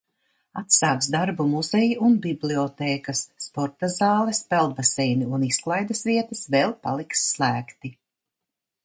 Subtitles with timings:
[0.59, 3.21] Atsāks darbu muzeji un bibliotēkas.
[3.47, 7.97] Sporta zāles, peldbaseini un izklaides vietas vēl paliks slēgti.